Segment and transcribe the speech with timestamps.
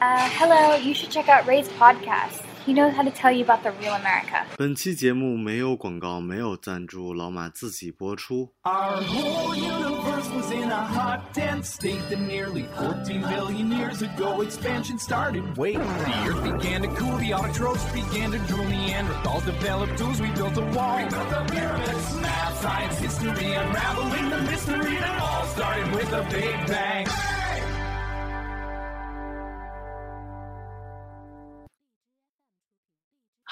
[0.00, 2.43] Uh, hello, you should check out Ray's podcast.
[2.65, 4.45] He knows how to tell you about the real America.
[4.57, 8.51] 本期节目没有广告，没有赞助，老马自己播出。
[8.63, 14.41] Our whole universe was in a hot, dense state that nearly 14 billion years ago
[14.43, 15.43] expansion started.
[15.57, 20.29] Wait, the earth began to cool, the autotrophs began to drool, Neanderthals developed tools, we
[20.31, 20.97] built a wall.
[20.97, 26.21] We built the pyramids, math, science, history, unraveling the mystery that all started with a
[26.31, 27.07] big bang.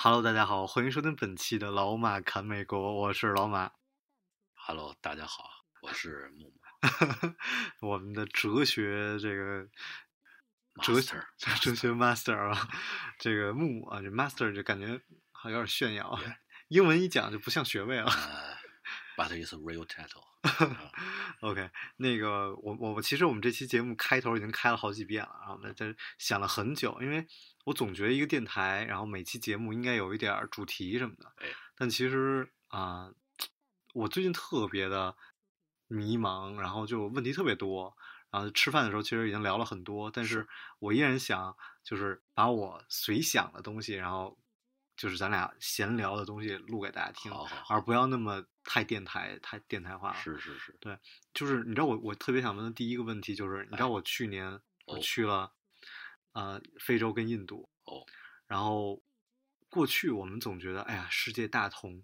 [0.02, 3.70] Hello，大家好，欢迎收听本期的老马侃美国，我是老马。
[4.56, 5.44] Hello，大家好，
[5.82, 7.36] 我是木木。
[7.86, 9.68] 我们的哲学这个
[10.82, 12.70] 哲学 Master，哲学 master 啊，
[13.20, 15.02] 这个木木啊，这 master 就感觉
[15.34, 16.22] 好像有点炫耀，啊
[16.70, 18.06] 英文一讲就不像学位了。
[18.06, 18.58] 呃
[19.20, 20.92] ，But it's a real title 啊。
[21.42, 27.28] OK，那个我我我其实我们这期节目开头已经开了好几遍了，然后呢，这想了很久，因为
[27.66, 33.12] 我总觉得一个电台，然后每期节目应该有一点儿主题什么的，哎，但其实啊、
[33.94, 35.18] 我最近特别的
[35.88, 37.98] 迷茫，然后就问题特别多，
[38.32, 40.48] 然后吃饭的时候其实已经聊了很多，但是
[40.80, 44.39] 我依然想就是把我随想的东西，然后
[45.00, 47.76] 就是咱俩闲聊的东西录给大家听，好好好。
[47.76, 50.18] 而不要那么太电台太电台化了。
[50.20, 51.00] 是是是，对
[51.34, 54.52] 就是你知道我我特别想问的第一个问题就是，你知道我去年
[54.88, 55.00] 我哦。
[55.00, 55.54] 去了，
[56.34, 58.04] 呃，非洲跟印度，哦，
[58.46, 59.02] 然后
[59.70, 62.04] 过去我们总觉得，哎呀，世界大同，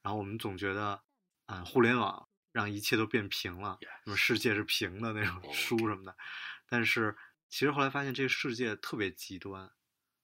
[0.00, 1.02] 然后我们总觉得，
[1.46, 6.16] 嗯、互联网让一切都变平了，什么世界是平的那种哦书什么的，
[6.68, 7.16] 但是
[7.48, 9.72] 其实后来发现这个世界特别极端，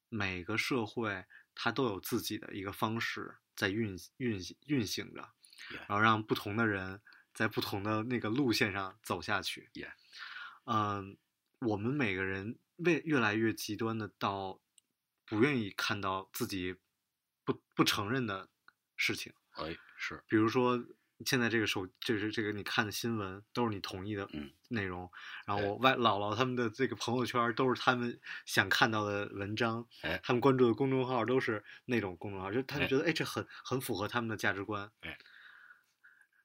[0.09, 5.29] 每个社会它都有自己的一个方式在运运行运行着。
[5.71, 7.01] 然后让不同的人
[7.33, 9.71] 在不同的那个路线上走下去。
[10.65, 11.17] 嗯，
[11.61, 14.61] 我们每个人为越来越极端的到
[15.25, 16.77] 不愿意看到自己
[17.45, 18.49] 不不承认的
[18.97, 20.85] 事情，哎，是，比如说。
[21.25, 24.51] 现在这个手，这是这个你看的新闻都是你同意的嗯。
[24.69, 25.09] 内容，
[25.47, 30.19] 然后哎我外姥姥他们的这个朋友圈都是他们想看到的文章，哎。
[30.25, 35.17] 他们关注的公众号都是那种公众号，就他就哎觉得哎这很很符合他们的价值观，哎。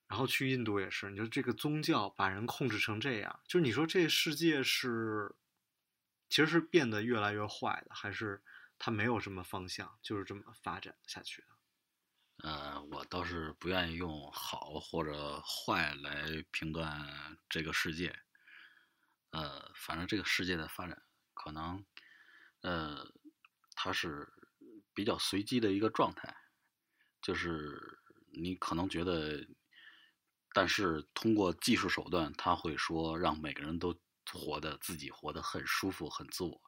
[0.08, 5.36] 然后去印度也是，你说这个宗教把人控制成这样，就是你说这世界是
[6.30, 8.44] 其实是变得越来越坏的，还是
[8.78, 11.48] 它没有什么方向，就是这么发展下去的？
[12.44, 18.18] 呃，我倒是不愿意用好或者坏来评断这个世界。
[19.32, 21.86] 呃，反正这个世界的发展可能，
[22.62, 23.06] 呃，
[23.76, 24.28] 它是
[24.94, 26.36] 比较随机的一个状态，
[27.22, 28.00] 就是
[28.34, 29.46] 你可能觉得，
[30.54, 33.96] 但是通过技术手段，他会说让每个人都
[34.32, 36.60] 活得自己活得很舒服、很自我，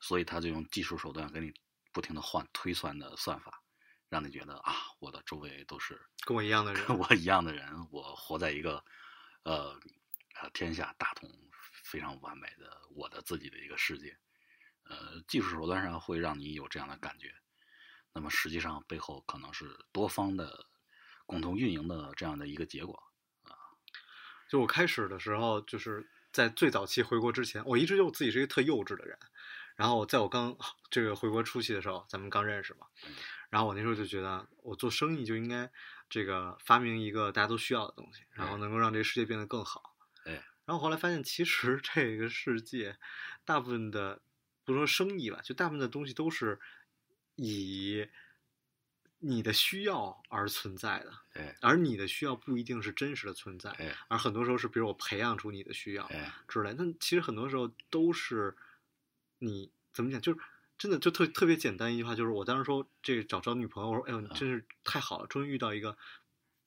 [0.00, 1.52] 所以他就用技术手段给你
[1.92, 3.62] 不停的换推算的算法，
[4.08, 8.84] 让你觉得啊，我的周围都是跟我一样的人跟我一样的人，我活在一个
[9.42, 9.78] 呃
[10.40, 11.28] 呃天下大同、
[11.84, 14.16] 非常完美的我的自己的一个世界。
[14.84, 17.34] 呃，技术手段上会让你有这样的感觉，
[18.12, 20.64] 那么实际上背后可能是多方的
[21.26, 23.02] 共同运营的这样的一个结果
[23.42, 23.50] 啊。
[24.48, 29.18] 就我开始的时候，就是在最早期回国之前，我一直就自己是一个特幼稚的人。
[29.76, 30.56] 然后在我刚
[30.90, 32.86] 这个回国初期的时候，咱们刚认识嘛，
[33.50, 35.70] 然后我那时候就觉得，我做生意就应该
[36.08, 39.94] 这个发明一个大家都需要的东西，然后能够让这个世界变得更好。
[40.24, 40.32] 哎，
[40.64, 42.96] 然后后来发现，其实这个世界
[43.44, 44.20] 大部分的
[44.64, 46.58] 不说生意吧，就大部分的东西都是
[47.36, 48.08] 以
[49.18, 53.70] 你的需要而存在的，哎而你的需要不一定是真实的存在。
[53.72, 56.74] 哎而很多时候是，比如我培养出你的需要哎，之类。
[56.78, 58.56] 那其实很多时候都是
[59.38, 60.38] 你怎么讲，就是
[60.78, 65.96] 真的就特特别简单一句话，就是我当时说这个找找女朋友，我说哎呦你真是太好了，终于遇到一个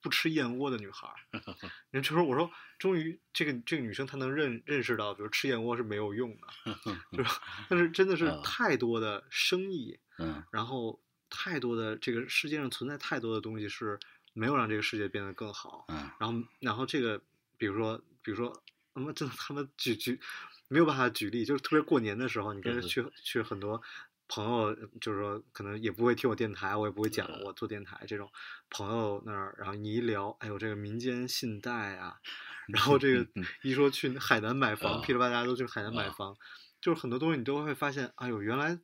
[0.01, 1.15] 不吃燕窝的女孩儿。
[1.91, 6.47] 人就说我说终于这个这个女生她能认认识到，比如吃燕窝是没有用的，
[7.15, 13.99] 就是但是真的是嗯太多的生意，嗯然后太多的这个世界上存在太多的东西是
[14.33, 15.85] 没有让这个世界变得更好。
[15.89, 17.21] 嗯然后，然后这个，
[17.57, 18.63] 比如说，比如说，
[18.99, 20.19] 他妈真的他们举举
[20.67, 23.81] 没有办法举例，就是特别过年的时候，你跟去去很多
[24.27, 27.43] 朋友，就是说可能也不会听我电台，我也不会讲嗯。
[27.45, 28.29] 我做电台这种
[28.69, 32.19] 朋友那儿，然后你一聊，哎呦这个民间信贷啊，
[32.67, 33.25] 然后这个
[33.63, 36.35] 一说去海南买房，啊噼里啪啦都去海南买啊房，
[36.81, 38.79] 就是很多东西你都会发现，哎呦原来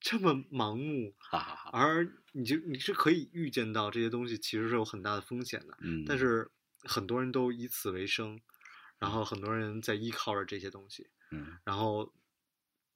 [0.00, 1.14] 这么盲目，
[1.72, 6.16] 而你就你是可以预见到这些东西其实是有很大的风险的，嗯，但。
[6.16, 6.50] 是
[6.84, 8.40] 很多人都以此为生，
[9.00, 11.58] 然后很多人在依靠着这些东西，嗯。
[11.64, 12.12] 然后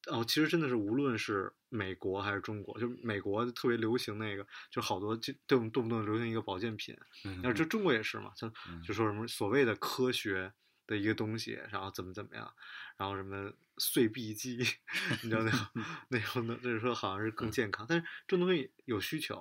[0.07, 8.93] 哦，其实真的是无论是美国还是中国，就美国特别流行那个，就好多就动动不动流行一个保健品，嗯然后这中国也是嘛，像嗯就。
[8.95, 10.53] 说什么所谓的科学
[10.87, 12.55] 的一个东西，然后怎么怎么样，
[12.99, 14.59] 然后什么碎币机，
[15.25, 15.67] 你知道那种
[16.11, 19.37] 那种的，就是说好像是更健康，但是这种东西有需求，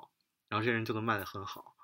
[0.47, 1.75] 然后这些人就能卖得很好，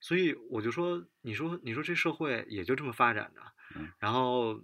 [0.00, 3.42] 所以我就说，你说你说这社会也就这么发展着，
[3.74, 4.54] 嗯然后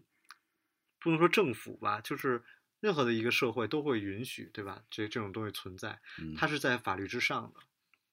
[1.00, 2.42] 不能说政府吧，就是
[2.80, 4.84] 任何的一个社会都会允许，对吧？
[4.90, 7.60] 这这种东西存在，嗯它是在法律之上的，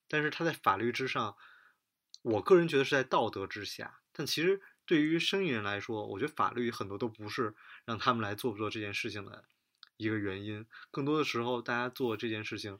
[0.07, 1.37] 但是它在法律之上，
[2.23, 3.99] 我个人觉得是在道德之下。
[4.11, 7.53] 但其实对于生意人来说，我觉得法律很多都不是
[7.85, 9.45] 让他们来做不做这件事情的
[9.97, 12.79] 一个原因，更多的时候大家做这件事情，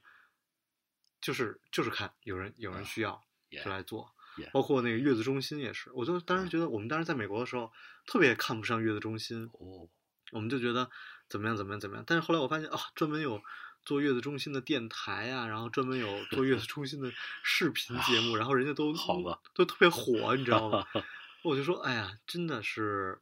[1.22, 4.06] 就是就是看有人有人需要就来做。
[4.06, 4.21] Yeah
[4.52, 7.72] 包括那个月子中心也是，我就当时觉得我们当时在美国的时候
[8.06, 9.88] 特别看不上月子中心，哦，
[10.32, 10.90] 我们就觉得
[11.30, 13.42] 怎么样怎么样怎么样，但是后来我发现啊，专门有
[13.84, 17.12] 做月子中心的电台啊，然后专门有做月子中心的
[17.44, 20.86] 视频节目，然后人家都 好吧，都特别火，你知道吗？
[21.44, 23.20] 我就说，哎呀，真的是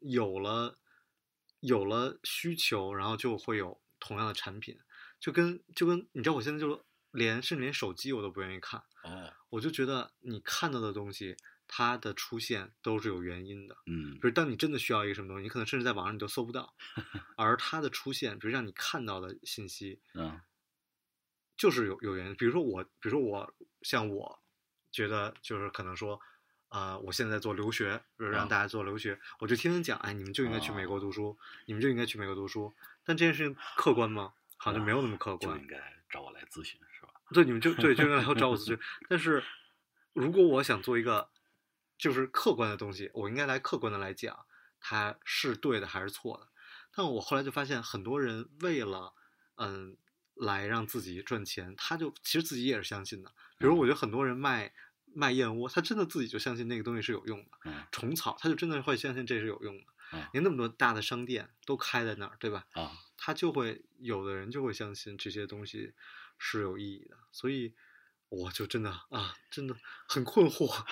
[0.00, 0.78] 有了
[1.60, 4.78] 有了需求，然后就会有同样的产品，
[5.18, 11.36] 就跟就跟你知道，我现在就连甚至连手机我都不愿意看，哦，我就觉得你看到的东西，
[11.68, 13.76] 它的出现都是有原因的。
[13.86, 16.74] 嗯比如当你真的需要一个什么东西，你可能甚至在网上你都搜不到，
[17.36, 20.40] 而它的出现，比如让你看到的信息，嗯
[21.56, 22.34] 就是有有原因。
[22.34, 24.42] 比如说我，比如说我，像我
[24.90, 26.18] 觉得就是可能说，
[26.70, 32.74] 呃，我现在做留学，比如让啊大家做留学，我就天天讲，哎，你们就应该去美国读书，你们就应该去美国读书。
[33.04, 34.32] 但这件事情客观吗？
[34.56, 35.56] 好像没有那么客观。
[35.56, 36.80] 就应该找我来咨询？
[37.32, 38.78] 对，你们就对，就应该来找我咨询。
[39.08, 39.42] 但是，
[40.12, 41.30] 如果我想做一个
[41.98, 44.46] 就是客观的东西，我应该来客观的来讲，
[44.78, 46.48] 它是对的还是错的。
[46.94, 49.14] 但我后来就发现，很多人为了
[49.56, 49.96] 嗯
[50.34, 53.32] 来让自己赚钱，他就其实自己也是相信的。
[53.58, 54.72] 比如，我觉得很多人卖
[55.14, 57.46] 卖燕窝，他真的自己就相信那个东西是有用的。
[57.64, 59.84] 嗯虫草，他就真的会相信这是有用的。
[60.14, 62.66] 嗯连那么多大的商店都开在那儿，对吧？
[62.72, 65.94] 啊，他就会有的人就会相信这些东西
[66.44, 67.72] 是有意义的，所以
[68.28, 69.76] 我就真的啊，真的
[70.08, 70.68] 很困惑。
[70.72, 70.84] 啊，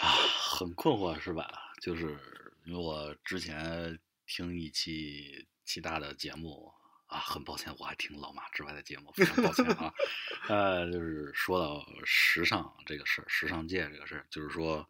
[0.49, 1.51] 很困惑是吧？
[1.83, 2.17] 就是
[2.65, 6.73] 因为我之前听一期其他的节目
[7.07, 9.93] 啊，很抱歉，我还听老马之外的节目，非常抱歉啊。
[10.49, 14.89] 呃，就是说到时尚这个事儿，时尚界这个事儿，就是说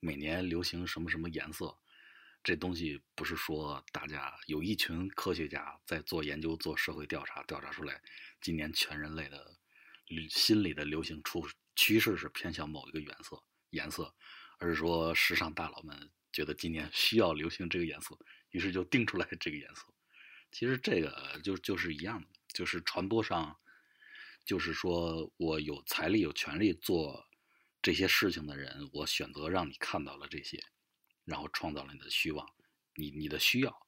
[0.00, 1.76] 每年流行什么什么颜色，
[2.42, 8.00] 这东西不是说大家有一群科学家在做研究、做社会调查，调查出来
[8.40, 9.57] 今年全人类的流
[10.28, 14.14] 心里的流行出趋势是偏向某一个颜色颜色，
[14.58, 18.18] 而是说时尚大佬们觉得今年 需要流行这个颜色，
[18.50, 19.84] 于是就定出来这个颜色。
[20.50, 23.54] 其实这个就就是一样的，就是传播上，
[24.46, 27.28] 就是说我有财力、有权利做
[27.82, 30.58] 这些事情的人，我选择让你看到了这些，
[31.24, 32.48] 然后创造了你的虚妄，
[32.94, 33.86] 你你的需要，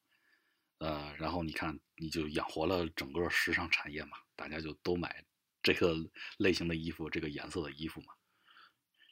[0.77, 5.25] 呃，然后你看你就养活了整个时尚产业嘛，大家就都买
[5.61, 5.95] 这个
[6.37, 8.13] 类型的衣服，这个颜色的衣服嘛。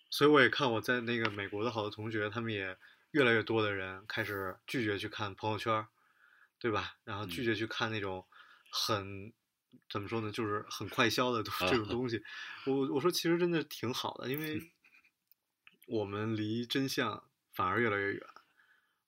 [0.10, 2.78] 所以我也看我在那个美国的好多同学，他们也
[3.12, 5.88] 越来越多的人开始拒绝去看朋友圈，
[6.58, 6.96] 对吧？
[7.04, 8.26] 然后拒绝去看那种
[8.72, 9.32] 很、
[9.90, 12.24] 怎么说呢，就是很快消的这种东西。
[12.66, 14.60] 我我说其实真的挺好的，因为
[15.88, 18.22] 我们离真相反而越来越远。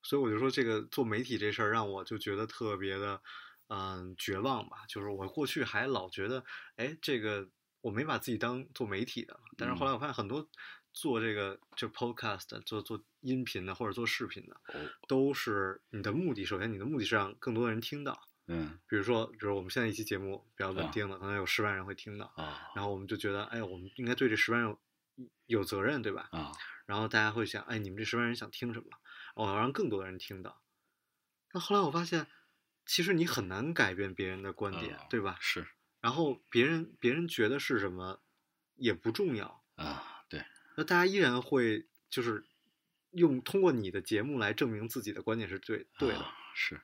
[0.04, 3.22] 所以我就说这个做媒体这事儿让我就觉得特别的，
[3.74, 4.84] 嗯，绝望吧。
[4.90, 6.44] 就是我过去还老觉得，
[6.76, 7.48] 哎，这个
[7.80, 10.46] 我没把自己当做媒体的，但是后来我发现很多
[10.92, 16.44] 做这个就 podcast 做做音频的或者做视频的，哦，都是你的目的。
[16.44, 18.28] 首先，你的目的是让更多的人听到。
[18.48, 26.28] 嗯比如说，比如我们现在一期节目比较稳定的，可能有十万人会听到，啊然后我们就觉得，哎，我们应该对这十万人有有责任，对吧？
[26.34, 26.52] 啊，
[26.86, 28.88] 然后大家会想，哎，你们这十万人想听什么？
[29.36, 30.62] 我要让更多的人听到。
[31.54, 32.28] 那后来我发现，
[32.92, 35.38] 其实你很难改变别人的观点，啊对吧？
[35.40, 35.66] 是
[36.02, 38.22] 然后别人别人觉得是什么
[38.76, 40.46] 也不重要，啊，对，
[40.76, 42.46] 那大家依然会就是
[43.12, 46.20] 用通过你的节目来证明自己的观点是对对的。
[46.20, 46.82] 啊是，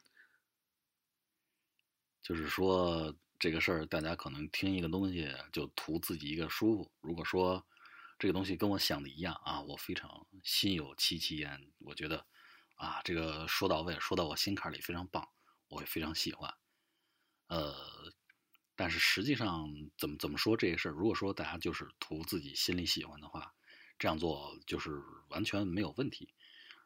[2.22, 6.90] 就是说这个事儿，大家可能听一个东西就图自己一个舒服。
[7.02, 7.68] 如果说
[8.18, 12.26] 这个东西跟我想的一样啊，我非常心有戚戚焉，我觉得
[12.76, 15.28] 啊，这个说到位，说到我心坎里非常棒，
[15.70, 16.54] 我也非常喜欢。
[17.48, 17.74] 呃，
[18.76, 23.54] 但是实际上怎么怎么说这个事儿，如果说大家就是图自己心里喜欢的话，
[23.98, 26.34] 这样做就是完全没有问题。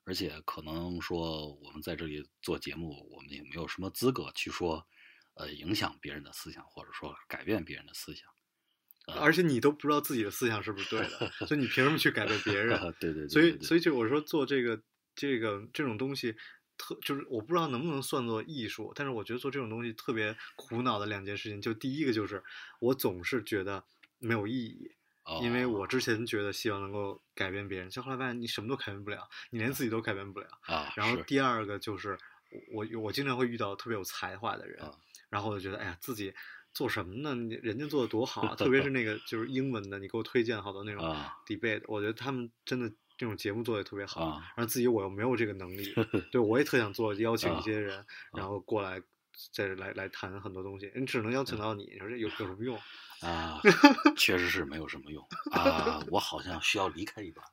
[0.03, 4.87] 而且可能说我们在这里做节目，我们也没有什么资格去说，
[5.35, 8.27] 呃影响别人的思想，或者说改变别人的思想。
[9.07, 12.79] 呃而且你都不知道自己的思想是不是对的，所以你凭什么去改变别人？
[12.99, 14.81] 对对对，所以，所以就我说做这个
[15.15, 16.35] 这个这种东西，
[16.77, 22.43] 特就是我不知道能不能算作艺术，但是我觉得做这种东西特别苦恼的两件事情，就第一个就是
[22.79, 23.83] 我总是觉得
[24.19, 24.91] 没有意义，
[25.41, 30.47] 因为我之前觉得希望能够改变别人，就后来发现你什么都改变不了，你连自己都改变不了。
[30.61, 32.17] 啊，然后第二个就是
[32.73, 34.91] 我我我经常会遇到特别有才华的人，啊
[35.29, 36.33] 然后我就觉得哎呀自己
[36.73, 37.33] 做什么呢？
[37.35, 44.25] 你人家做的多好啊， 特别是那个就是英文的，你给我推荐好多那种啊 debate，我觉得他们真的这种节目做的特别好。
[44.25, 45.93] 啊然后自己我又没有这个能力，
[46.31, 48.99] 对我也特想做，邀请一些人，然后过来
[49.51, 50.91] 再来来谈很多东西。
[50.95, 52.75] 你只能邀请到你，你说这有有什么用？
[53.21, 53.61] 啊，
[54.17, 55.23] 确实是没有什么用
[55.53, 57.45] 啊，我好像需要离开一段。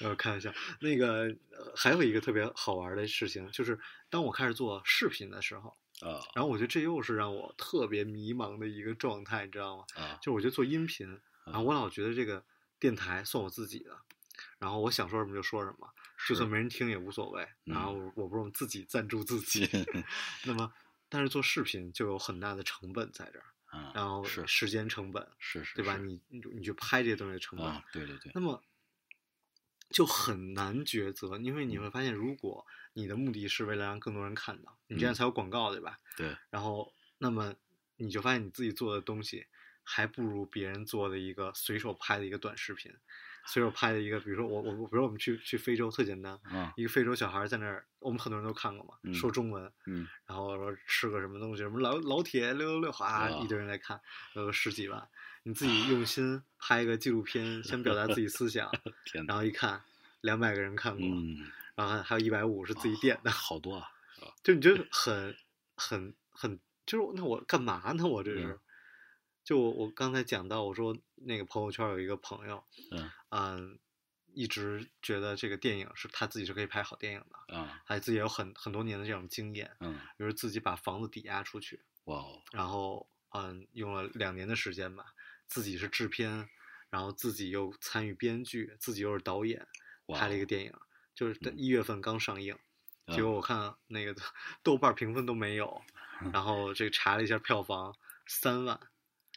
[0.00, 0.52] 呃，开玩笑。
[0.80, 3.78] 那个、呃还有一个特别好玩的事情，就是
[4.10, 9.84] 当我开始做视频的时候，啊然后我觉得这又是让我特别迷茫的一个状态，你知道吗？
[9.94, 11.08] 啊就是我觉得做音频，
[11.44, 12.44] 然后我老觉得这个
[12.78, 13.98] 电台算我自己的，
[14.58, 15.88] 然后我想说什么就说什么，
[16.24, 17.46] 就算没人听也无所谓。
[17.64, 19.68] 然后我我不是我们自己赞助自己，
[20.44, 20.72] 那么
[21.08, 24.46] 但是做视频就有很大的成本在这儿，嗯，然后是。
[24.46, 25.96] 时间成本，是是，对吧？
[25.98, 28.62] 你你你去拍这些东西的成本，啊，对对对，那么
[29.90, 31.78] 就很难抉择，因为你嗯。
[31.78, 35.14] 会发现，如果你的目的是为了让更多人看到，你这样嗯。
[35.14, 35.98] 才有广告，对吧？
[36.16, 36.36] 对。
[36.50, 37.54] 然后，那么
[37.96, 39.46] 你就发现你自己做的东西，
[39.84, 42.92] 还不如别人做的一个随手拍的一个短视频，
[43.46, 54.00] 随手拍的一个，比如说我我我比如说我们去去非洲特简单，啊一个非洲小孩在那儿，我们很多人都看过嘛，嗯说中文，嗯然后说吃个什么东西，什么老老铁六六六，哗，啊一堆人来看，
[54.34, 55.08] 有十几万。
[55.46, 58.72] 你自己用心拍一个纪录片，先表达自己思想，
[59.28, 59.82] 然后一看
[60.22, 63.86] 两百个人看过，嗯，然后还还有一百五是自己点的，好多啊，
[64.42, 65.36] 就你觉得很
[65.76, 68.06] 很很，就是那我干嘛呢？
[68.06, 68.58] 我这是嗯，
[69.44, 73.10] 就我我刚才讲到，我说那个朋友圈有一个朋友，嗯。
[73.28, 73.78] 嗯，
[74.32, 77.82] 一直觉得这个电影是他自己是可以拍好电影的，啊。
[77.86, 85.04] 他自己有很很多年的这种经验，嗯，比如自己把房子抵押出去，哇哦，然后嗯用了两年的时间吧，
[85.46, 86.48] 自己是制片，
[86.90, 89.66] 然后自己又参与编剧，自己又是导演，
[90.08, 90.72] 拍了一个哦电影，
[91.14, 92.56] 就是一月份刚上映，
[93.06, 94.14] 嗯结果我看那个
[94.62, 95.82] 豆瓣评分都没有，
[96.32, 97.94] 然后这个查了一下票房
[98.26, 98.80] 三万，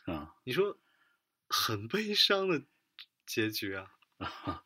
[0.07, 0.35] 啊。
[0.43, 0.77] 你说
[1.47, 2.61] 很悲伤的
[3.25, 3.91] 结局啊。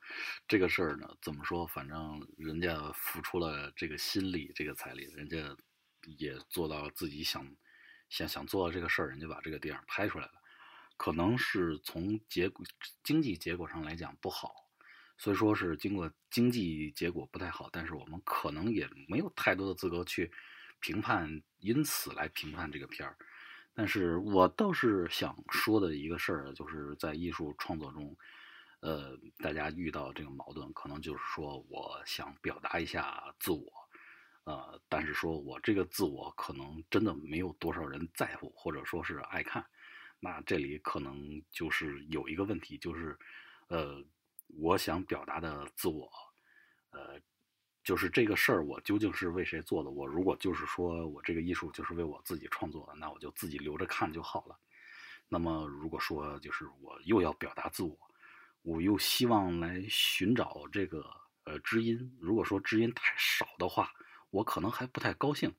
[0.48, 1.68] 这个事儿呢，怎么说？
[1.68, 5.58] 反正人家付出了这个心力、这个财力，人家
[6.18, 7.46] 也做到自己想
[8.08, 10.42] 想想做到这个事儿，人家把这个电影拍出来了。
[10.96, 12.66] 可能是从结果
[13.04, 14.70] 经济结果上来讲不好，
[15.18, 20.32] 所以说是经过经济结果不太好，但是我们可能也没有太多的资格去
[20.80, 23.18] 评判，因此来评判这个片儿。
[23.74, 28.16] 但是我倒是想说的一个事儿，就是在艺术创作中，
[28.82, 33.72] 呃，大家遇到这个矛盾，可能就是说，我想表达一下自我，
[34.44, 39.66] 呃，但是说我这个自我可能真的没有多少人在乎，或者说是爱看。
[40.20, 43.18] 那这里可能就是有一个问题，就是，
[43.70, 44.04] 呃，
[44.48, 46.12] 我想表达的自我，
[46.92, 47.20] 呃，
[47.84, 49.90] 就是这个事儿我究竟是为谁做的？
[49.90, 54.58] 我如果就是说我这个艺术就是为我自己创作的，那我就自己留着看就好了。
[55.28, 57.98] 那么如果说就是我又要表达自我，
[58.62, 61.10] 我又希望来寻找这个
[61.46, 63.92] 呃知音，如果说知音太少的话，
[64.30, 65.54] 我可能还不太高兴。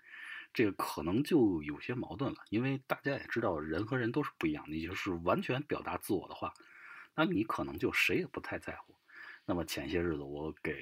[0.54, 4.76] 这个可能就有些矛盾了，因为大家也知道，人和人都是不一样的。
[4.76, 6.52] 你就是完全表达自我的话，
[7.14, 8.94] 那你可能就谁也不太在乎。
[9.46, 10.74] 那么前些日子，我给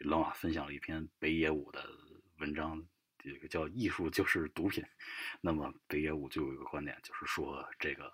[0.00, 1.86] 老马分享了一篇北野武的
[2.38, 2.82] 文章，
[3.18, 4.82] 这个叫“艺术就是毒品”。
[5.42, 8.10] 那么北野武就有一个观点，就是说这个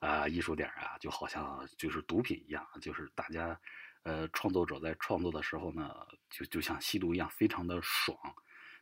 [0.00, 3.58] 啊、艺术点啊，就好像就是毒品一样，就是大家
[4.02, 5.94] 呃创作者在创作的时候呢，
[6.28, 8.18] 就就像吸毒一样，非常的爽。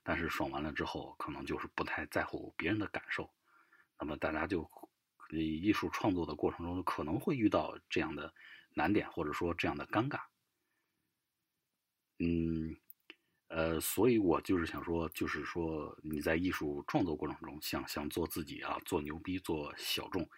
[0.02, 3.30] 但是爽完了之后，可能就是不太在乎别人的感受，
[3.98, 4.66] 那么大家就
[5.30, 8.32] 艺术创作的过程中可能会遇到这样的
[8.72, 10.20] 难点，或者说这样的尴尬。
[12.20, 12.76] 嗯，
[13.48, 20.28] 呃，所以我就是想说，就是说你在艺术创作过程中，想想做自己啊，做牛逼，做小众，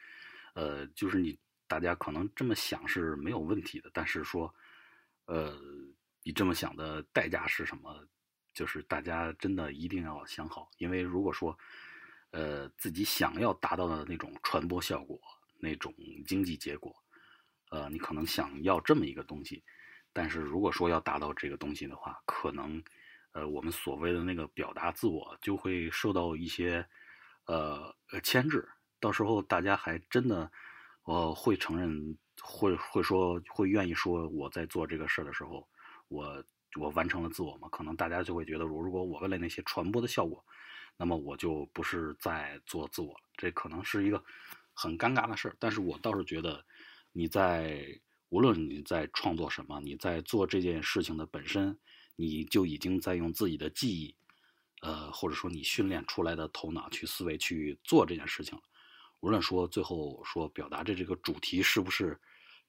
[0.54, 4.54] 呃，就是你大家可能这么想是没有问题的，但是说，
[5.26, 5.60] 呃，
[6.22, 8.06] 你这么想的代价是什么？
[8.54, 11.58] 就是大家真的一定要想好，因为如果说，
[12.32, 15.18] 呃，自己想要达到的那种传播效果、
[15.58, 15.92] 那种
[16.26, 16.94] 经济结果，
[17.70, 19.64] 呃，你可能想要这么一个东西，
[20.12, 22.83] 但是如果说要达到这个东西的话，可能，
[23.33, 26.87] 呃，我们所谓的那个表达自我就会受到一些，
[27.47, 28.69] 呃牵制，
[29.00, 30.50] 到时候大家还真的
[31.04, 35.66] 呃会承认，会会说会愿意说我在做这个事儿的时候，
[36.09, 36.45] 我
[36.78, 37.69] 我完成了自我嘛？
[37.71, 40.45] 可能大家就会觉得，如果我为了那些传播的效果，
[40.97, 44.23] 那么我就不是在做自我，这可能是一个
[44.75, 45.57] 很尴尬的事儿。
[45.59, 46.64] 但是我倒是觉得，
[47.12, 47.87] 你在
[48.32, 51.78] 无论你在创作什么，你在做这件事情的本身，
[52.16, 54.14] 你就已经在用自己的记忆，
[54.80, 58.62] 呃，或者说你训练出来的头脑去思维去做这件事情了。
[59.20, 62.18] 无论说最后说表达的这个主题是不是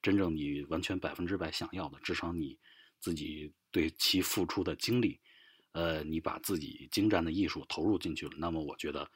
[0.02, 2.58] 真正你完全百分之百想要的，至少你
[3.00, 5.18] 自己对其付出的精力，
[5.72, 9.10] 呃，你把自己精湛的艺术投入进去了，那么我觉得，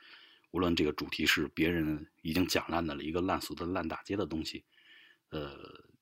[0.52, 4.64] 无论这个主题是别人已经讲烂的了一个烂俗的烂大街的东西，
[5.28, 5.55] 呃，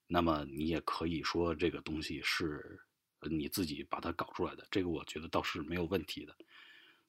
[0.06, 2.80] 那么你也可以说这个东西是
[3.20, 6.36] 呃你自己把它搞出来的，这个我觉得倒是没有问题的。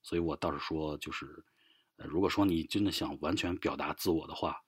[0.04, 1.44] 所以我倒是说，就是，
[1.98, 4.62] 呃，如果说你真的想完全表达自我的话，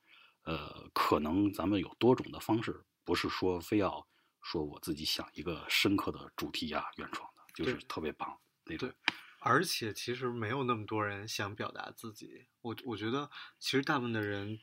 [0.43, 4.05] 呃，可能咱们有多种的方式，不是说非要
[4.41, 9.13] 说我自己想一个深刻的主题啊，原创的，就是特别棒那种对。
[9.39, 14.59] 而且其实没有那么多人想表达自己，我我觉得其实大部分的人，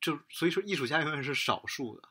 [0.00, 2.08] 就所以说艺术家永远是少数的，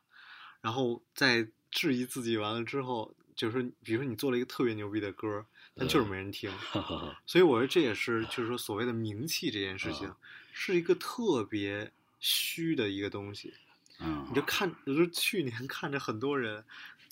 [0.66, 5.46] 然后在质疑自己完了之后，就是说比如说你做了一个特别牛逼的歌，
[5.76, 6.52] 但就是没人听，
[7.28, 10.18] 所以我觉得这也是就是说所谓的名气这件事情啊，
[10.52, 13.54] 是一个特别虚的一个东西。
[14.00, 16.66] 嗯，你就看，就是去年看着很多人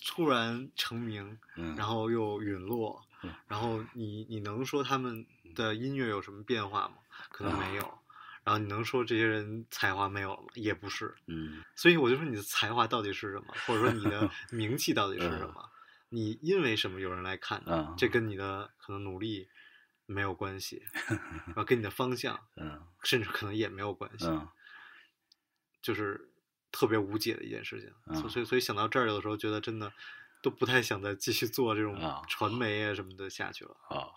[0.04, 6.96] 突然成名，嗯，然后又陨落嗯，然后你你能说他们的音乐有什么变化吗？
[7.30, 8.00] 可能没有。
[8.44, 10.48] 啊然后你能说这些人才华没有了吗？
[10.56, 11.14] 也不是。
[11.28, 15.70] 嗯所以我就说你的才华到底是什么，或者说你的 名气到底是什么？
[16.10, 17.72] 你因为什么有人来看你？
[17.72, 19.48] 嗯这跟你的可能努力
[20.06, 20.84] 没有关系，
[21.48, 24.28] 然后跟你的方向嗯甚至可能也没有关系。
[24.28, 24.48] 嗯
[25.82, 26.30] 就是
[26.72, 27.91] 特别无解的一件事情。
[28.08, 29.91] 嗯所以所以想到这儿，有的时候觉得真的
[30.41, 33.76] 都不太想再继续做这种啊传媒啊什么的下去了。
[33.89, 34.08] 啊，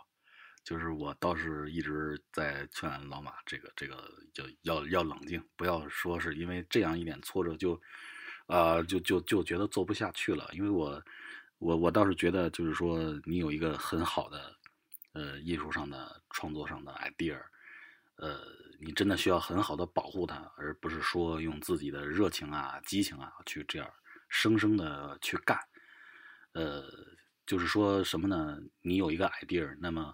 [0.66, 7.80] 就是我倒是一直在劝老马，这个这个就要要冷静，不要说是因为这样一点挫折就，
[8.48, 10.50] 啊、就就就觉得做不下去了。
[10.52, 11.00] 因为我
[11.58, 14.56] 我我倒是觉得，就是说你有一个很好的
[15.12, 17.40] 呃艺术上的创作上的 idea，
[18.16, 18.40] 呃，
[18.80, 23.88] 你真的需要很好的保护它，而不是说用自己的热情啊、激情啊去这样
[24.28, 25.56] 生生的去干。
[26.54, 26.82] 呃，
[27.46, 28.58] 就是说什么呢？
[28.82, 30.12] 你有一个 idea，那么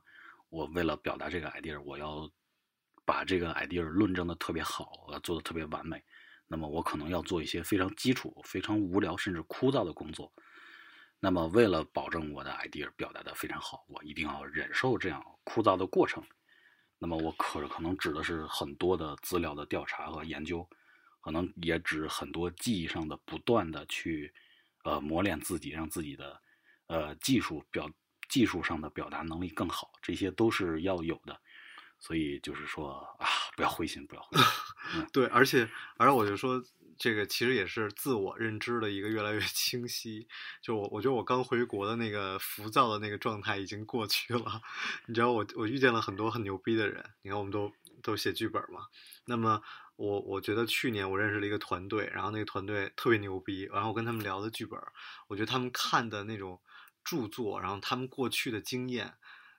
[0.53, 2.31] 我为了表达这个 idea，我要
[3.07, 6.05] 把这个 idea 论证的特别好，呃，做的特别完美。
[6.47, 10.31] 那么我可能要做一些非常基础、非常无聊甚至枯燥的工作。
[11.19, 16.23] 那么为了保证我的 idea 表达的非常好，我一定要忍受这样枯燥的过程。
[16.99, 20.69] 那么我可可能指的是很多的资料的调查和研究，
[21.23, 24.31] 可能也指很多技艺上的不断的去
[24.85, 26.39] 呃磨练自己，让自己的
[26.89, 27.91] 呃技术表
[28.33, 31.39] 技术上的表达能力更好，这些都是要有的。
[31.99, 34.47] 所以就是说啊，不要灰心，不要灰心。
[35.13, 35.69] 对，而且
[35.99, 36.65] 而且我就说，
[36.97, 40.27] 这个其实也是自我认知的一个越来越 清晰。
[40.63, 44.63] 就我我觉得我刚回国的那个浮躁的那个状态已经过去了。
[45.07, 47.71] 你知道我我遇见了很多很牛逼的人，你看我们都
[48.03, 48.87] 都写剧本嘛。
[49.27, 49.63] 那么
[49.97, 54.81] 我我觉得去年我认识了一个团队，然后那个团队特别牛逼，然后我跟他们聊的剧本，
[55.29, 56.61] 我觉得他们看的那种
[57.05, 59.15] 著作，然后他们过去的经验，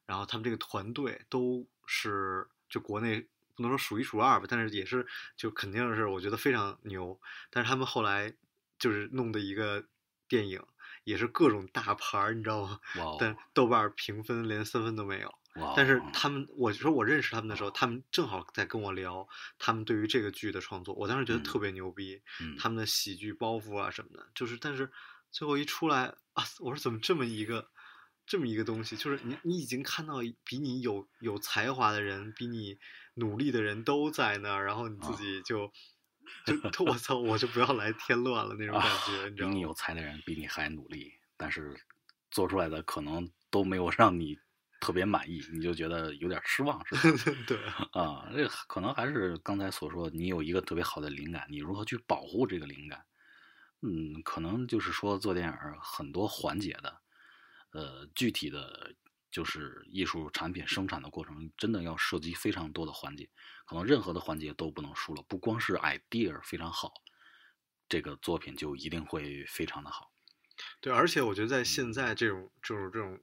[0.06, 3.22] 然后他们这个团队都是就国内
[3.56, 7.20] 不能说数一数二吧，但是也是就肯定是我觉得非常牛。
[7.50, 8.34] 但是他们后来
[8.80, 9.86] 就是弄的一个
[10.28, 10.62] 电影，
[11.04, 12.80] 也是各种大牌儿，你知道吗？
[13.20, 15.34] 但豆瓣评分连三分都没有。
[15.76, 19.28] 但是他们，我说我认识他们的时候，他们正好在跟我聊
[19.60, 24.92] 他们对于这个剧的创作，我当时觉得嗯特别牛逼，嗯他们的喜剧包袱啊什么的，就是但是
[25.34, 27.68] 最后一出来啊，我说怎么这么一个
[28.26, 32.78] 这么一个东西，就是你你已经看到比你有有才华的人，比你
[33.16, 35.72] 努力的人都在那儿，然后你自啊己就、
[36.72, 39.54] 就我操，我就不要来添乱了那种感觉，你知道吗？
[39.54, 41.76] 比你有才的人比你还努力，但是
[42.32, 44.38] 做出来的可能都没有让你
[44.80, 47.34] 特别满意，你就觉得有点失望，是吧？
[47.48, 47.58] 对，
[47.92, 53.04] 啊，这可能还是刚才所说，你有一个特别好的灵感，你如何去保护这个灵感？
[53.86, 57.02] 嗯，可能就是说做电影很多环节的，
[57.72, 58.96] 呃，具体的
[59.30, 63.30] 就是艺术产品生产的过程，真的要涉及非常多的环节，
[63.66, 65.22] 可能任何的环节都不能输了。
[65.28, 66.94] 不光是 idea 非常好，
[67.90, 70.14] 这个作品就一定会非常的好。
[70.80, 73.20] 对，而且我觉得在现在这种这种这种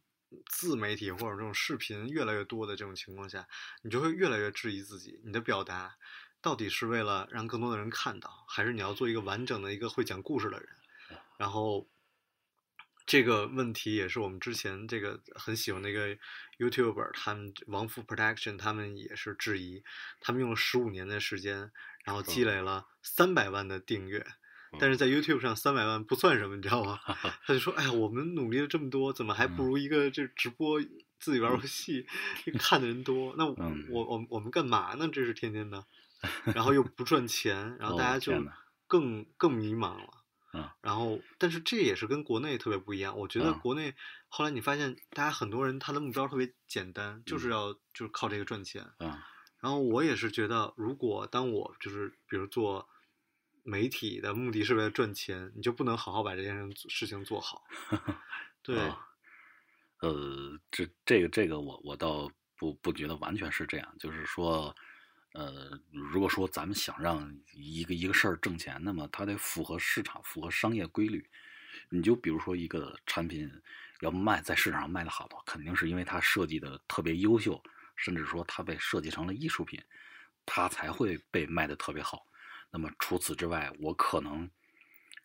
[0.47, 3.47] 自媒体或者这种视频越来越多的这种情况下，
[3.83, 5.97] 你就会越来越质疑自己，你的表达
[6.43, 10.69] 到底是为了让更多的人看到，还是你要做一个完整的一个会讲故事的人？
[11.39, 11.89] 然后
[13.07, 16.17] 这个问题也是我们之前这个很喜欢的一个
[16.59, 19.83] YouTuber，他们王府 Protection 他们也是质疑，
[20.21, 21.73] 他们用了十五年的时间，
[22.05, 24.27] 然后积累了三百万的订阅。
[24.79, 27.01] 但是在 YouTube 上三百万不算什么，你知道吗？
[27.45, 30.81] 他就说：“哎呀，我们努力了这么多，怎么还不如一个这直播
[31.19, 32.07] 自己玩游戏
[32.57, 33.35] 看的人多？
[33.37, 33.57] 那我
[33.91, 35.09] 我我们干嘛呢？
[35.13, 35.85] 这是天天的，
[36.55, 38.45] 然后又不赚钱，然后大家就哦
[38.87, 40.15] 更更迷茫了。
[40.53, 43.17] 嗯然后，但是这也是跟国内特别不一样。
[43.17, 43.95] 我觉得嗯国内
[44.29, 48.85] 后来你发现，大家很多人他的目标特别简单，就是嗯要就是靠这个赚钱。
[48.99, 49.17] 嗯
[49.61, 52.89] 然后我也是觉得，如果当我就是比如做
[53.63, 57.63] 媒体的目的是为了赚钱，你就不能好好把这件事事情做好。
[58.65, 59.07] 对，啊
[60.01, 64.75] 呃，这这个这个我我倒不不觉得完全是这样，就是说，
[65.33, 71.25] 呃，如果说咱们想让一个一个事儿挣钱，那么它得符合市场、符合商业规律。
[71.89, 73.51] 你就比如说一个产品
[74.01, 77.63] 要卖在市场上卖得好的话，肯定是因为它设计的特别优秀，
[77.97, 79.81] 甚至说它被设计成了艺术品，
[80.45, 82.27] 它才会被卖得特别好。
[82.71, 84.49] 那么除此之外，我可能，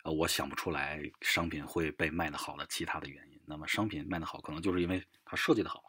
[0.03, 3.39] 呃，我想不出来商品会被卖得好的其他的原因。
[3.45, 5.83] 那么商品卖得好，可能就是因为它设计得好，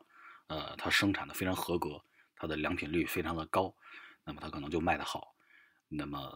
[0.49, 2.03] 呃，它生产的非常合格，
[2.35, 3.75] 它的良品率非常的高，
[4.27, 5.35] 那么它可能就卖得好。
[5.89, 6.33] 那么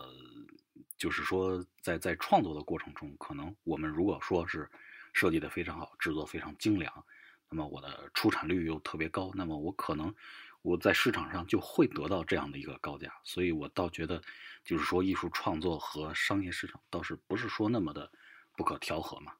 [0.96, 4.70] 就是说在，在创作的过程中，可能我们如果说是
[5.12, 7.04] 设计的非常好，制作非常精良，
[7.48, 10.14] 那么我的出产率又特别高，那么我可能
[10.62, 13.12] 我在市场上就会得到这样的一个高价。
[13.24, 14.22] 所以我倒觉得，
[14.64, 18.10] 就是说艺术创作和商业市场倒是不是说那么的
[18.56, 19.32] 不可调和嘛。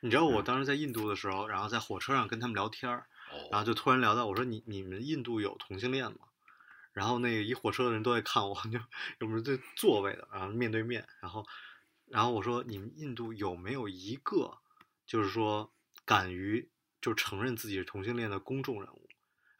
[0.00, 3.06] 你知道我嗯当时在印度的时候，然后在火车上跟他们聊天儿，
[3.50, 6.29] 然后哦，就突然聊到，我说你你们印度有同性恋吗？
[6.92, 8.78] 然后那个一火车的人都在看我， 就
[9.20, 11.46] 有没有这座位的，然后面对面，然后
[12.06, 14.58] 然后我说你们印度有没有一个
[15.06, 15.72] 就是说
[16.04, 19.08] 敢于就承认自己是同性恋的公众人物？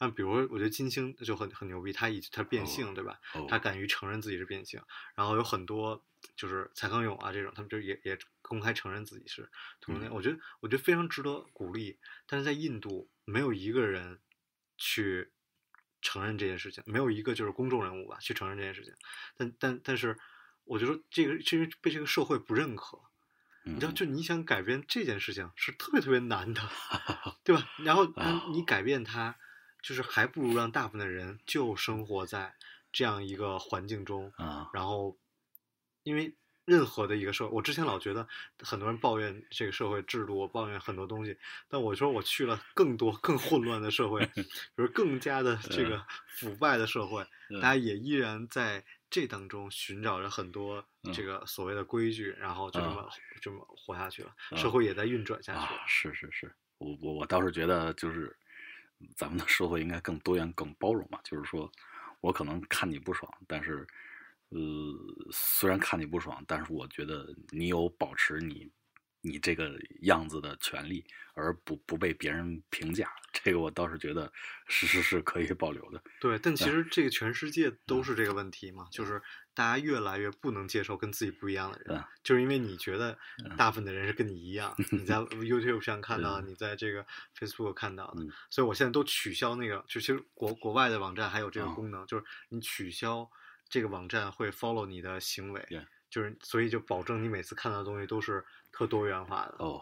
[0.03, 3.21] 那，比如我觉得金星就很很牛逼，他以他变性对吧？
[3.35, 4.81] 哦他敢于承认自己是变性，
[5.14, 6.03] 然后有很多
[6.35, 10.11] 就是蔡康永啊这种，他们就也也公开承认自己是同性恋。
[10.11, 14.21] 嗯我觉得我觉得非常值得鼓励，但是在印度没有一个人
[14.79, 15.33] 去
[16.03, 18.95] 承认这件事情，没有一个就是公众人物吧去承认这件事情。
[19.37, 20.17] 但但但是，
[20.65, 22.99] 我就说这个是因为被这个社会不认可，
[23.65, 26.61] 你你知道，就你想改变这件事情是特别特别难的，
[27.45, 27.69] 对吧？
[27.85, 29.37] 然后 啊你改变它，
[29.83, 32.55] 就是还不如让大部分的人就生活在
[32.93, 35.19] 这样一个环境中，啊，然后，
[36.03, 36.37] 因为
[36.70, 38.24] 任何的一个社会，我之前老觉得
[38.61, 41.37] 很多人抱怨这个社会制度，抱怨很多东西，
[41.68, 44.44] 但我说我去了更多更混乱的社会， 比
[44.76, 55.85] 如更加的这个腐败的社会，嗯大家也依然在这当中寻找着很多这个所谓的规矩，然后就这么、这么活下去了，社会也在运转下去了啊，。
[55.88, 58.33] 是是是，我我我倒是觉得就是
[59.16, 61.18] 咱们的社会应该更多元、更包容嘛。
[61.24, 61.68] 就是说
[62.20, 63.85] 我可能看你不爽，但是
[64.51, 64.61] 呃，
[65.33, 68.71] 虽然看你不爽，但是我觉得你有保持你
[69.21, 73.11] 你这个样子的权利，而不不被别人评价。
[73.33, 74.31] 这个我倒是觉得
[74.67, 76.03] 是是是可以保留的。
[76.21, 79.23] 对，但其嗯实这个全世界都是这个问题嘛，就是
[79.55, 87.07] 大家越来越不能接受跟自己不一样的人，嗯就是因为你觉得嗯大部分的人是跟你一样，你在 YouTube 上看到的，你在这个
[87.39, 93.31] Facebook 看到的，嗯所以我现在都取消那个，就其实国国外的网站还有这个哦功能，就是你取消
[93.70, 99.54] 这个网站会 follow 你的行为 Yeah 就是所以就保证你每次看到的东西都是特多元化的。
[99.61, 99.80] 哦，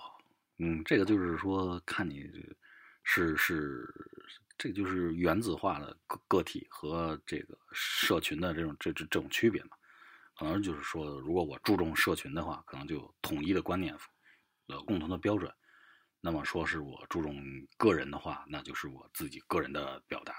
[0.59, 2.31] 嗯，这个就是说看你
[3.03, 3.89] 是是，
[4.59, 9.71] 这个就是原子化的个个体和这个社群的这种这这这种区别嘛。
[10.37, 13.97] 可能就是说，如果我注重社群的话，可能就有统一的观念，
[14.69, 15.53] 呃，共同的标准。
[16.21, 17.43] 那么说是我注重
[17.77, 20.35] 个人的话，那就是我自己个人的表达，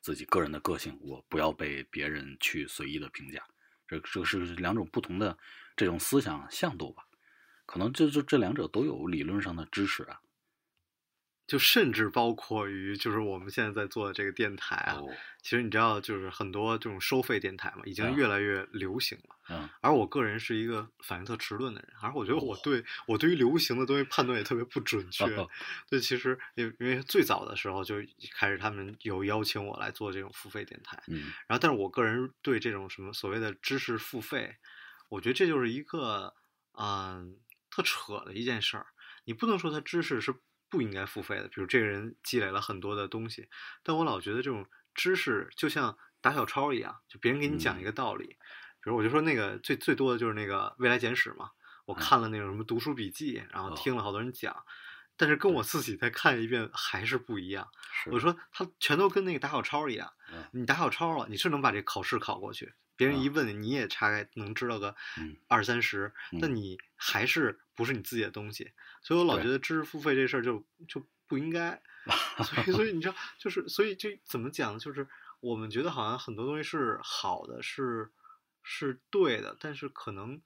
[0.00, 3.42] 自己个人的个性，我不要被别人去随意的评价。
[3.86, 5.36] 这这是两种不同的
[5.76, 7.04] 这种思想向度吧。
[7.66, 10.20] 可能这这这两者都有理论上的支持啊。
[11.48, 15.08] 就甚至包括于就是我们现在在做的这个电台啊，哦，
[15.40, 19.34] 其实你知道，就是很多这种收费电台嘛，已经嗯越来越流行了。
[19.50, 25.24] 嗯而我个人是一个反应特迟钝的人，而我觉得我哦对我对于流行的东西判断也特别不准确。
[25.36, 25.48] 哦
[25.88, 27.96] 对，其实因为因为最早的时候就
[28.34, 34.54] 开始他们有邀请我来做这种付费电台，嗯然后但是我个人对这种什么所谓的知识付费，
[35.08, 36.34] 我觉得这就是一个
[36.78, 37.38] 嗯
[37.70, 38.88] 特扯的一件事儿。
[39.24, 40.34] 你不能说它知识是
[40.68, 43.48] 不应该付费的，比如这个人积累了很多的东西，
[43.82, 51.50] 但我老觉得这种知识就像打小抄一样，就别人给你讲一个道理，比如我就说那个最最多的就是那个未来简史嘛，
[51.86, 54.64] 我看了那种什么读书笔记，然后听了好多人讲，
[55.16, 57.68] 但是跟我自己再看一遍还是不一样。
[58.10, 58.18] 我。
[58.20, 60.44] 说他全都跟那个打小抄一样，嗯。
[60.52, 65.38] 你打小抄了，你是能把这考试考过去，别人一嗯问你也大概能知道个嗯。
[65.48, 66.54] 二三十，但嗯。
[66.54, 71.80] 你还是不是你自己的东西，所以我老觉得知识付费这事儿就就不应该，
[72.44, 75.08] 所以所以你知道，就是所以就怎么讲，就是
[75.40, 78.10] 我们觉得好像很多东西是好的，是
[78.62, 80.42] 是对的，但是可能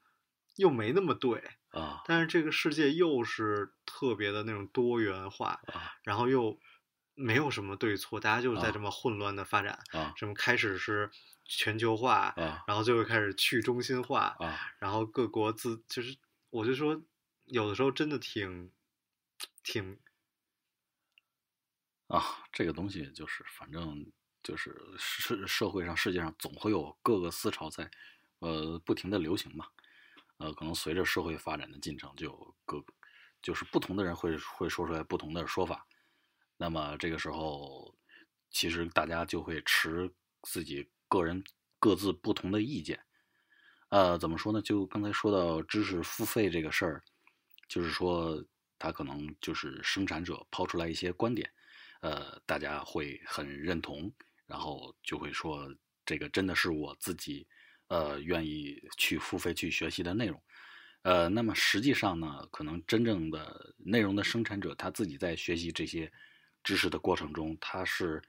[0.57, 2.03] 又没那么对，啊。
[2.05, 5.93] 但是这个世界又是特别的那种多元化，啊。
[6.03, 6.57] 然后又
[7.15, 9.79] 没有什么对错，大家就是在啊这么混乱的发展。
[9.91, 11.09] 啊什么开始是
[11.45, 16.17] 全球化，啊然后最后开始去中心化，啊然后各国自就是，
[16.49, 17.01] 我就说
[17.45, 18.71] 有的时候真的挺
[19.63, 19.99] 挺
[22.07, 22.21] 啊！
[22.51, 24.05] 这个东西就是，反正
[24.43, 27.89] 就是社社会上、世界上总会有各个思潮在，
[28.39, 29.67] 呃，不停的流行嘛。
[30.37, 32.83] 呃，可能随着社会发展的进程，就有各
[33.41, 35.87] 就是不同的人会会说出来不同的说法。
[36.63, 37.93] 那么这个时候，
[38.49, 40.09] 其实大家就会持
[40.43, 41.43] 自己个人
[41.77, 42.97] 各自不同的意见。
[43.89, 44.61] 呃，怎么说呢？
[44.61, 47.03] 就刚才说到知识付费这个事儿，
[47.67, 48.41] 就是说
[48.79, 51.51] 他可能就是生产者抛出来一些观点，
[51.99, 54.09] 呃，大家会很认同，
[54.45, 55.69] 然后就会说
[56.05, 57.45] 这个真的是我自己
[57.89, 60.41] 呃愿意去付费去学习的内容。
[61.01, 66.09] 呃，那么实际上呢，可能真正的内容的生产者他自己在学习这些
[66.63, 68.21] 知识的过程中，他是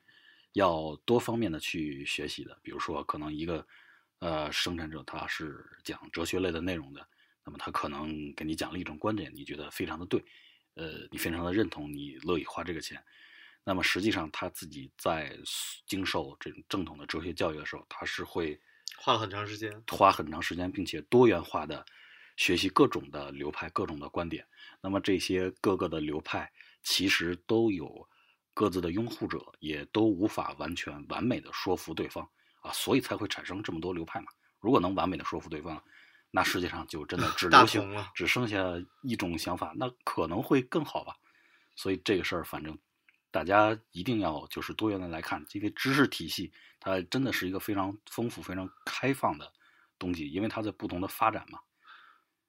[0.53, 2.59] 要多方面的去学习的。
[2.62, 3.66] 比如说，可能一个
[4.18, 7.07] 呃生产者他是讲哲学类的内容的，
[7.44, 10.25] 那么他可能给你讲了一种观点，你觉得非常的对，
[10.75, 13.03] 呃，你非常的认同，你乐意花这个钱。
[13.64, 15.38] 那么实际上他自己在
[15.87, 18.61] 经受这种正统的哲学教育的时候，他是会
[18.99, 19.83] 花了很长时间。
[19.90, 21.85] 花很长时间，并且多元化的
[22.37, 24.47] 学习各种的流派、各种的观点。
[24.83, 28.07] 那么这些各个的流派其实都有
[28.55, 32.27] 各自的拥护者，也都无法完全完美的说服对方
[32.62, 34.29] 啊，所以才会产生这么多流派嘛。
[34.61, 35.83] 如果能完美的说服对方，
[36.31, 38.62] 那世界上就真的 只流行了只剩下
[39.03, 41.14] 一种想法，那可能会更好吧。
[41.77, 42.79] 所以这个事儿，反正
[43.31, 49.53] 大家一定要就是多元的来看，因为知识体系它真的是一个非常丰富、非常开放的
[49.99, 51.59] 东西，因为它在不同的发展嘛。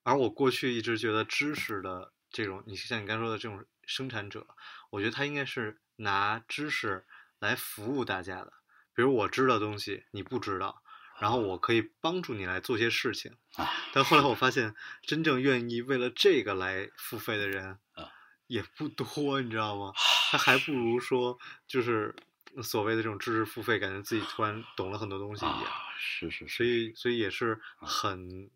[0.04, 4.46] 而我过去一直觉得知识的这种，你像你刚说的这种生产者，
[4.90, 7.06] 我觉得他应该是拿知识
[7.40, 8.52] 来服务大家的。
[8.94, 10.84] 比如我知道东西你不知道，
[11.18, 13.38] 然后我可以帮助你来做些事情。
[13.56, 18.12] 啊，但后来我发现，真正愿意为了这个来付费的人啊
[18.48, 19.94] 也不多，你知道吗？
[20.30, 22.14] 他还不如说就是
[22.62, 25.64] 所谓的这种知识付费，感觉自己突然懂了很多东西一样。
[25.64, 28.52] 啊，是是是所以，所以也是很、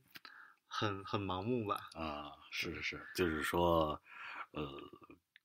[0.67, 1.89] 很、很盲目吧。
[1.93, 3.99] 啊，是是是，就是说，
[4.51, 4.67] 呃，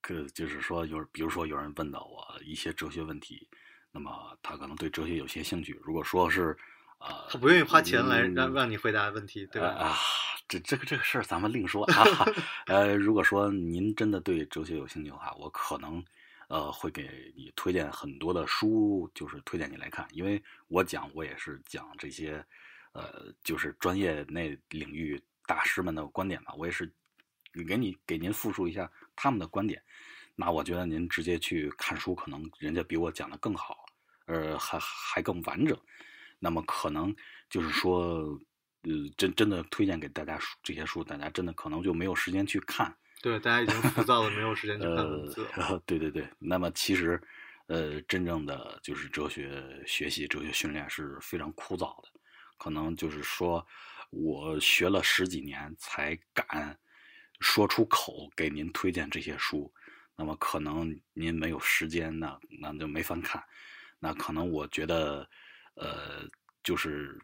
[0.00, 3.48] 可就是说有，比如说有人问到我一些哲学问题，
[3.90, 5.78] 那么他可能对哲学有些兴趣。
[5.82, 6.56] 如果说是
[6.98, 9.68] 啊，他不愿意花钱来让、嗯让你回答问题，对吧？
[9.68, 9.96] 啊，啊
[10.48, 12.04] 这这个这个事儿咱们另说啊。
[12.66, 16.02] 呃，如果说您真的对哲学有兴趣的话，我可能
[16.48, 22.44] 呃会给你推荐很多的书，就是推荐你来看，因为我讲我也是讲这些
[22.92, 26.92] 呃就是专业那领域大师们的观点吧，我也是
[27.66, 29.82] 给你给您复述一下他们的观点。
[30.34, 33.84] 那我觉得您直接去看书，可能人家比我讲的更好，
[34.26, 35.78] 呃，还还更完整。
[36.40, 37.14] 那么可能
[37.48, 38.38] 就是说，
[38.82, 42.94] 呃，真真的推荐给大家书这些书，大家真的可能就没有时间去看。
[43.22, 45.80] 对，大家已经浮躁的没有时间去看文呃字了。
[45.86, 46.28] 对对对。
[46.38, 47.18] 那么其实，
[47.68, 52.08] 呃，真正的就是哲学学习、哲学训练是非常枯燥的，
[52.58, 53.66] 可能就是说
[54.14, 56.78] 我学了十几年才敢
[57.40, 59.72] 说出口给您推荐这些书。
[60.16, 63.42] 那么可能您没有时间，那那就没法看。
[63.98, 65.28] 那可能我觉得，
[65.74, 66.28] 呃，
[66.62, 67.18] 就是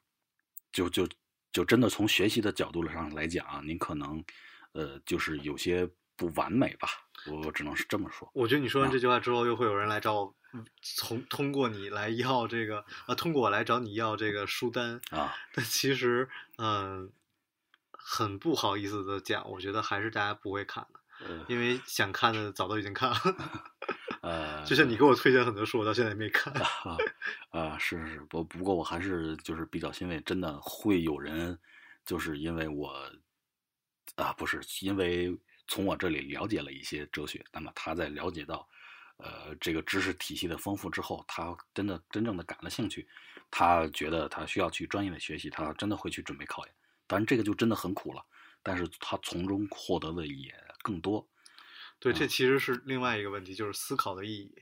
[0.73, 1.09] 就就
[1.53, 4.25] 就真的从学习的角度上来讲啊，您可能
[4.73, 6.89] 呃就是有些不完美吧，
[7.27, 8.29] 我我只能是这么说。
[8.35, 10.35] 我觉得你说完啊这句话之后，又会有人来找我，嗯
[10.83, 15.01] 从通过你来要这个，啊，通过我来找你要这个书单。
[15.11, 17.11] 啊，但其实，嗯、
[17.93, 23.17] 很不好意思的讲，我觉得还是大家不会看的，呃因为想看的早都已经看了。
[24.23, 26.53] 呃，就像你给我推荐很多书，我到现在也没看。
[27.51, 31.59] 啊是是，不不过我还是就是比较欣慰，真的会有人
[32.05, 33.11] 就是因为我
[34.17, 35.35] 啊，不是因为
[35.67, 38.69] 从我这里了解了一些哲学，那么他在了解到，
[39.23, 43.07] 呃，这个知识体系的丰富之后，他真的真正的感了兴趣，
[43.51, 46.75] 他觉得他需要去专业的学习，他真的会去准备考研。
[47.07, 48.25] 当然，这个就真的很苦了，
[48.63, 51.29] 但是他从中获得的也更多。
[51.99, 54.55] 对，这啊其实是另外一个问题，就是思考的意义。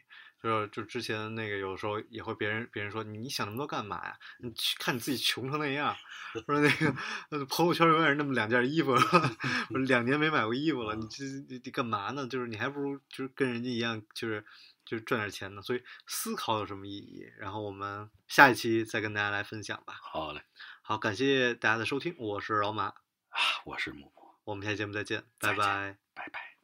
[0.42, 4.16] 就是就之前那个有时候也会别人别人说你你想那么多干嘛呀？
[4.38, 5.96] 你去看你自己穷成那样，
[6.34, 6.94] 我说那个
[7.30, 8.92] 呃朋友圈永远是那么两件衣服，
[9.70, 12.26] 我两年没买过衣服了，你这你你干嘛呢？
[12.26, 14.44] 就是你还不如就是跟人家一样，就是
[14.84, 15.60] 就是赚点钱呢。
[15.62, 17.24] 所以思考有什么意义？
[17.38, 19.94] 然后我们下一期再跟大家来分享吧。
[20.00, 20.42] 好嘞，
[20.82, 25.96] 好，感谢大家的收听，我是老马，啊，我是木木，我们下期节目，再见拜拜。
[26.14, 26.57] 拜拜。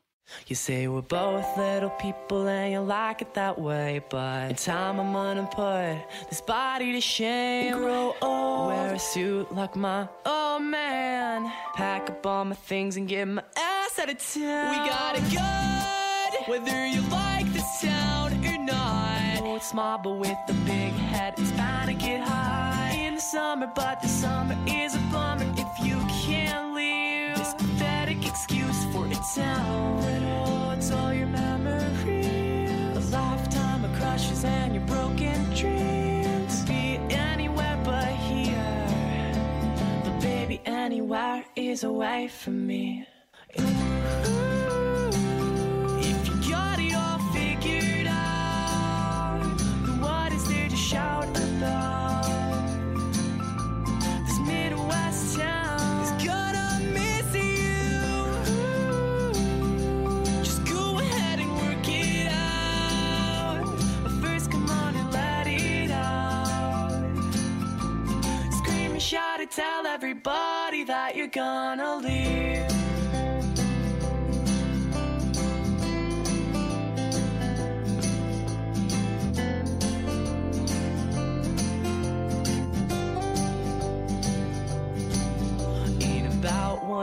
[0.46, 4.98] You say we're both little people and you like it that way, but in time
[4.98, 7.76] I'm gonna put this body to shame.
[7.76, 11.50] Grow old, wear a suit like my oh man.
[11.74, 14.70] Pack up all my things and get my ass out of town.
[14.70, 19.40] We got it good, whether you like this town or not.
[19.42, 23.20] Oh, it's small, but with the big head, it's bound to get high in the
[23.20, 23.70] summer.
[23.74, 25.53] But the summer is a bummer
[29.32, 32.70] town that holds all your memories.
[32.96, 36.64] A lifetime of crushes and your broken dreams.
[36.64, 39.32] Be anywhere but here.
[40.04, 43.06] But baby, anywhere is away from me.
[69.46, 72.73] Tell everybody that you're gonna leave.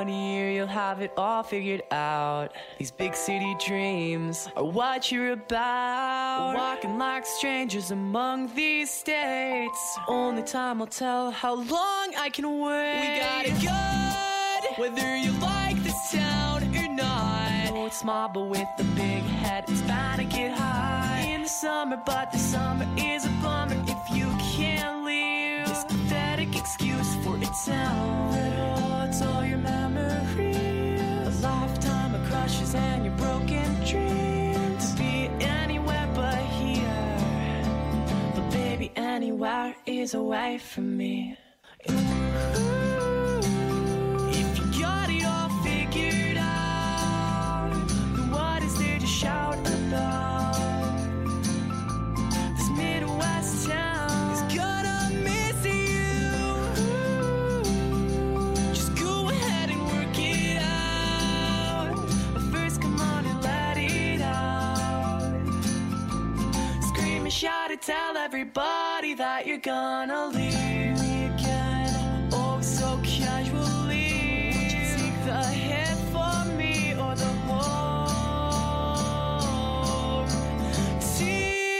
[0.01, 2.47] One year, you'll have it all figured out.
[2.79, 6.55] These big city dreams are what you're about.
[6.55, 9.99] Walking like strangers among these states.
[10.07, 13.01] Only time will tell how long I can wait.
[13.01, 17.69] We got it good, whether you like this town or not.
[17.69, 21.47] Oh, it's small, but with the big head, it's bound to get high in the
[21.47, 22.01] summer.
[22.03, 25.67] But the summer is a bummer if you can't leave.
[25.67, 29.90] This pathetic excuse for a town that holds all your memories.
[32.73, 34.93] And your broken dreams.
[34.93, 37.63] To be anywhere but here.
[38.35, 41.37] But baby, anywhere is away from me.
[68.33, 70.53] Everybody that you're gonna leave
[71.01, 72.29] me again.
[72.31, 74.53] Oh, so casually.
[74.55, 78.15] Would you take the hit for me or the whole
[81.17, 81.73] team?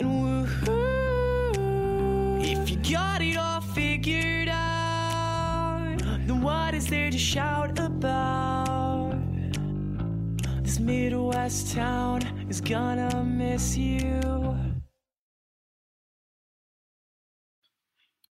[0.00, 1.60] And woohoo,
[2.40, 9.18] if you got it all figured out, then what is there to shout about?
[10.62, 12.15] This Midwest town
[12.68, 14.25] gonna miss you.